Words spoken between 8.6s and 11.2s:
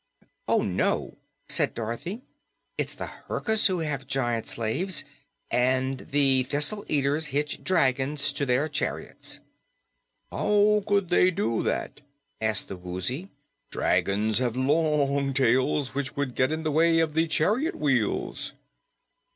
chariots." "How could